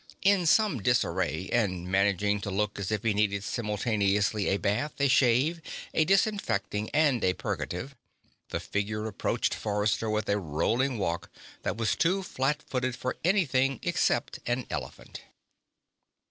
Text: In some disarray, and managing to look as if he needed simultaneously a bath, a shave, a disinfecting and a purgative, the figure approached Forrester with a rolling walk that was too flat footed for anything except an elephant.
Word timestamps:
In 0.23 0.47
some 0.47 0.81
disarray, 0.81 1.47
and 1.51 1.87
managing 1.87 2.41
to 2.41 2.49
look 2.49 2.79
as 2.79 2.91
if 2.91 3.03
he 3.03 3.13
needed 3.13 3.43
simultaneously 3.43 4.47
a 4.47 4.57
bath, 4.57 4.93
a 4.99 5.07
shave, 5.07 5.61
a 5.93 6.05
disinfecting 6.05 6.89
and 6.89 7.23
a 7.23 7.35
purgative, 7.35 7.95
the 8.49 8.59
figure 8.59 9.05
approached 9.05 9.53
Forrester 9.53 10.09
with 10.09 10.27
a 10.27 10.39
rolling 10.39 10.97
walk 10.97 11.29
that 11.61 11.77
was 11.77 11.95
too 11.95 12.23
flat 12.23 12.63
footed 12.63 12.95
for 12.95 13.17
anything 13.23 13.79
except 13.83 14.39
an 14.47 14.65
elephant. 14.71 15.21